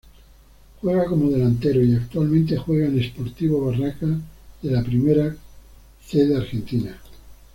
[0.81, 4.17] Juega como delantero y actualmente juega en Sportivo Barracas
[4.63, 5.35] dela Primera
[6.07, 6.97] C de Argentina.